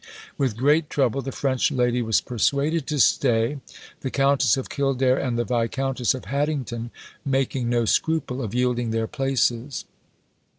With 0.35 0.57
great 0.57 0.89
trouble, 0.89 1.21
the 1.21 1.31
French 1.31 1.71
lady 1.71 2.01
was 2.01 2.21
persuaded 2.21 2.87
to 2.87 2.99
stay, 2.99 3.59
the 3.99 4.09
Countess 4.09 4.57
of 4.57 4.67
Kildare 4.67 5.19
and 5.19 5.37
the 5.37 5.43
Viscountess 5.43 6.15
of 6.15 6.25
Haddington 6.25 6.89
making 7.23 7.69
no 7.69 7.85
scruple 7.85 8.41
of 8.41 8.55
yielding 8.55 8.89
their 8.89 9.05
places. 9.05 9.85